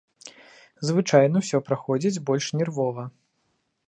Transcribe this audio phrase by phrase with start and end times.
[0.89, 3.03] Звычайна ўсё праходзіць больш нервова.